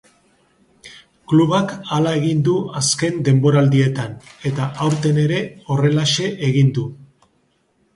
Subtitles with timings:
[1.33, 4.19] Klubak hala egin du azken denboraldietan
[4.53, 6.93] eta aurten ere horrelaxe egin du.